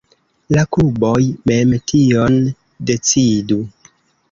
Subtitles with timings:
[0.55, 1.19] La kluboj
[1.51, 2.41] mem tion
[2.93, 3.63] decidu.